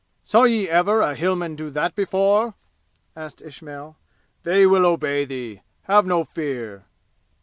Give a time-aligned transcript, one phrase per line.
[0.23, 2.55] "Saw ye ever a Hillman do that before?"
[3.15, 3.97] asked Ismail.
[4.41, 5.61] "They will obey thee!
[5.83, 6.85] Have no fear!"